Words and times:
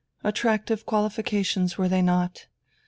Attractive 0.23 0.83
qualifications, 0.83 1.77
were 1.77 1.87
they 1.87 2.01
not? 2.01 2.47